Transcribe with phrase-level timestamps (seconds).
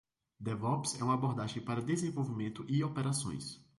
[0.39, 3.63] DevOps é uma abordagem para desenvolvimento e operações.